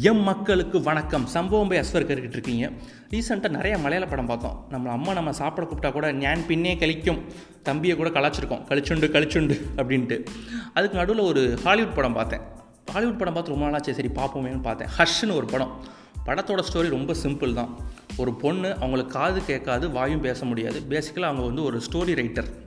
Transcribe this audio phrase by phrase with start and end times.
[0.00, 1.26] M மக்களுக்கு வணக்கம்.
[1.26, 2.70] சம்பவம் போய் அஸ்வர் கருக்கிட்டு இருக்கீங்க.
[3.10, 4.66] ரீசெண்டாக நிறைய மலையாள படம் பார்த்தோம்.
[4.70, 7.18] நம்ம அம்மா நம்ம சாப்பிட கூப்பிட்டா கூட ஞான் பின்னே கழிக்கும்.
[7.62, 8.64] தம்பியை கூட கலாச்சிருக்கோம்.
[8.68, 10.26] கழிச்சுண்டு கழிச்சுண்டு அப்படின்ட்டு.
[10.74, 12.40] அதுக்கு நடுவில் ஒரு ஹாலிவுட் படம் பார்த்தேன்.
[12.86, 14.88] ஹாலிவுட் படம் பார்த்து ரொம்ப நாளாச்சு சரி பார்ப்போமேனு பார்த்தேன்.
[14.98, 15.80] ஹஷ்னு ஒரு படம்.
[16.26, 17.76] படத்தோட ஸ்டோரி ரொம்ப சிம்பிள் தான்.
[18.16, 20.82] ஒரு பொண்ணு அவங்களுக்கு காது கேட்காது வாயும் பேச முடியாது.
[20.88, 22.65] பேசிக்கலாக அவங்க வந்து ஒரு ஸ்டோரி ரைட்டர்.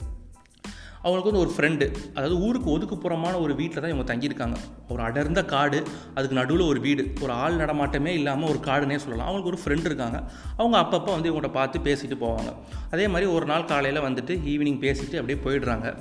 [1.04, 4.58] அவங்களுக்கு வந்து ஒரு ஃப்ரெண்டு அதாவது ஊருக்கு ஒதுக்குப்புறமான ஒரு வீட்டில் தான் இவங்க தங்கியிருக்காங்க.
[4.90, 7.14] ஒரு அடர்ந்த காடு அதுக்கு நடுவில் ஒரு வீடு.
[7.22, 9.28] ஒரு ஆள் நடமாட்டமே இல்லாமல் ஒரு காடுனே சொல்லலாம்.
[9.28, 10.20] அவங்களுக்கு ஒரு ஃப்ரெண்டு இருக்காங்க.
[10.58, 12.54] அவங்க அப்பப்போ வந்து இவங்கள்ட்ட பார்த்து பேசிட்டு போவாங்க.
[12.92, 15.96] அதே மாதிரி ஒரு நாள் காலையில் வந்துட்டு ஈவினிங் பேசிட்டு அப்படியே போயிடுறாங்க.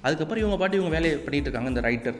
[0.00, 2.18] அதுக்கப்புறம் இவங்க பாட்டு இவங்க வேலையை பண்ணிகிட்டு இருக்காங்க இந்த ரைட்டர்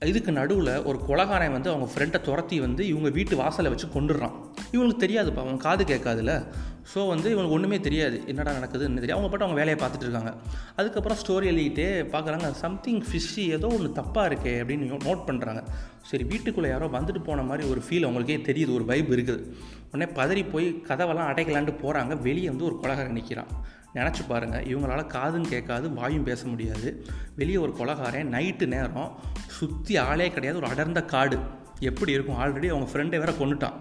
[0.00, 4.34] இதுக்கு நடுவில் ஒரு கொலகாரன் வந்து அவங்க ஃப்ரெண்டை துரத்தி வந்து இவங்க வீட்டு வாசலை வச்சு கொண்டுடுறான்
[4.74, 6.34] இவங்களுக்கு தெரியாதுப்பா அவங்க காது கேட்காதுல்ல
[6.94, 10.32] ஸோ வந்து இவங்களுக்கு ஒன்றுமே தெரியாது என்னடா நடக்குதுன்னு தெரியும் அவங்க பாட்டு அவங்க வேலையை பார்த்துட்டு இருக்காங்க.
[10.76, 15.60] அதுக்கப்புறம் ஸ்டோரி எழுதிட்டே பார்க்குறாங்க சம்திங் ஃபிஷ்ஷி ஏதோ ஒன்று தப்பாக இருக்கே அப்படின்னு நோட் பண்ணுறாங்க
[16.02, 19.42] சரி வீட்டுக்குள்ளே யாரோ வந்துட்டு போன மாதிரி ஒரு ஃபீல் அவங்களுக்கே தெரியுது ஒரு வைப் இருக்குது.
[19.92, 23.52] உடனே பதறி போய் கதவெல்லாம் அடைக்கலான்ட்டு போகிறாங்க வெளியே வந்து ஒரு கொலகாரன் நிற்கிறான்
[23.94, 26.88] நினச்சி பாருங்கள் இவங்களால காதும் கேட்காது வாயும் பேச முடியாது.
[27.36, 29.12] வெளியே ஒரு கொலகாரன் நைட்டு நேரம்
[29.58, 31.38] சுற்றி ஆளே கிடையாது ஒரு அடர்ந்த காடு.
[31.80, 32.38] எப்படி இருக்கும்?
[32.42, 33.78] ஆல்ரெடி அவங்க ஃப்ரெண்டை வேற கொண்டுட்டான்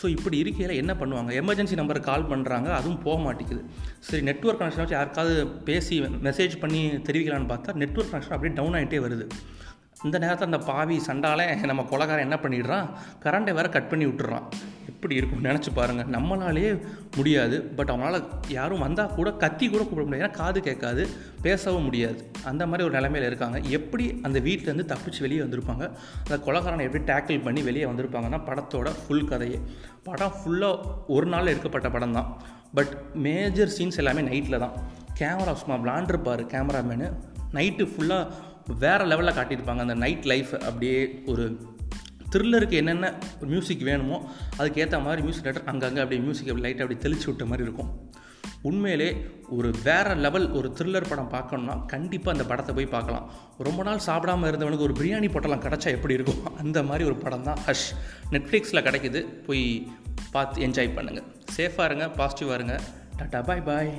[0.00, 1.30] ஸோ இப்படி இருக்கையில் என்ன பண்ணுவாங்க?
[1.40, 3.62] எமர்ஜென்சி நம்பருக்கு கால் பண்ணுறாங்க அதுவும் போக மாட்டேங்குது.
[4.06, 5.34] சரி நெட்ஒர்க் கனெக்ஷன் வச்சு யாருக்காவது
[5.68, 5.96] பேசி
[6.28, 9.26] மெசேஜ் பண்ணி தெரிவிக்கலான்னு பார்த்தா நெட்ஒர்க் கனெக்ஷன் அப்படியே டவுன் ஆகிட்டே வருது.
[10.04, 12.88] இந்த நேரத்தில் அந்த பாவி சண்டாலே நம்ம கொலகாரன் என்ன பண்ணிடுறான்?
[13.22, 14.42] கரண்ட்டை வேற கட் பண்ணி விட்டுறான்.
[14.88, 16.82] எப்படி இருக்கும் நினச்சி பாருங்கள் நம்மளாலேயே
[17.16, 17.62] முடியாது.
[17.62, 20.30] பட் அவனால் யாரும் வந்தால் கூட கத்தி கூட கூப்பிட முடியாது.
[20.30, 21.08] ஏன்னா காது கேட்காது
[21.42, 22.30] பேசவும் முடியாது.
[22.44, 23.58] அந்த மாதிரி ஒரு நிலைமையில் இருக்காங்க.
[23.58, 25.90] எப்படி அந்த வீட்டிலேருந்து தப்பிச்சு வெளியே வந்திருப்பாங்க?
[26.30, 29.60] அந்த கொலகாரனை எப்படி டேக்கிள் பண்ணி வெளியே வந்திருப்பாங்கன்னா படத்தோட ஃபுல் கதையே.
[30.02, 32.42] படம் ஃபுல்லாக ஒரு நாள் எடுக்கப்பட்ட படம் தான்.
[32.74, 34.72] பட் மேஜர் சீன்ஸ் எல்லாமே நைட்டில் தான்.
[35.20, 37.08] கேமரா சும்மா விளாண்டுருப்பார் கேமராமேனு
[37.54, 38.30] நைட்டு ஃபுல்லாக
[38.84, 39.84] வேறு லெவலில் காட்டியிருப்பாங்க.
[39.86, 40.98] அந்த நைட் லைஃப் அப்படியே
[41.32, 41.44] ஒரு
[42.32, 43.08] த்ரில்லருக்கு என்னென்ன
[43.52, 44.16] மியூசிக் வேணுமோ
[44.58, 47.90] அதுக்கேற்ற மாதிரி மியூசிக் டைரக்டர் அங்கங்கே அப்படியே மியூசிக் அப்படி லைட்டாக அப்படி தெளிச்சு விட்ட மாதிரி இருக்கும்.
[48.68, 49.08] உண்மையிலே
[49.56, 53.26] ஒரு வேறு லெவல் ஒரு த்ரில்லர் படம் பார்க்கணுன்னா கண்டிப்பாக அந்த படத்தை போய் பார்க்கலாம்.
[53.66, 56.42] ரொம்ப நாள் சாப்பிடாமல் இருந்தவனுக்கு ஒரு பிரியாணி பொட்டலாம் கிடச்சா எப்படி இருக்கும்?
[56.62, 57.88] அந்த மாதிரி ஒரு படம் தான் ஹஷ்
[58.34, 59.22] நெட்ஃப்ளிக்ஸில் கிடைக்கிது.
[59.46, 59.64] போய்
[60.36, 62.76] பார்த்து என்ஜாய் பண்ணுங்கள் சேஃபாக இருங்க பாசிட்டிவாக இருங்க.
[63.18, 63.92] டாட்டா பாய் பாய்